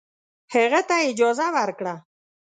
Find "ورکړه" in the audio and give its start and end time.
1.55-1.95